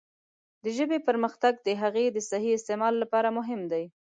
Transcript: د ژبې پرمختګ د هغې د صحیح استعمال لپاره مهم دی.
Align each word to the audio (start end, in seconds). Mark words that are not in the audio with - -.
د 0.63 0.65
ژبې 0.77 0.97
پرمختګ 1.07 1.53
د 1.67 1.69
هغې 1.81 2.05
د 2.11 2.17
صحیح 2.29 2.53
استعمال 2.55 2.93
لپاره 3.03 3.29
مهم 3.37 3.61
دی. 3.71 3.83